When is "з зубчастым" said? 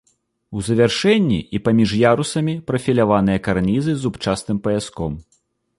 3.95-4.57